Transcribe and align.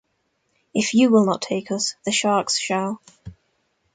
If 0.73 0.95
you 0.95 1.11
will 1.11 1.25
not 1.27 1.43
take 1.43 1.69
us, 1.69 1.93
the 2.05 2.11
sharks 2.11 2.57
shall. 2.57 2.99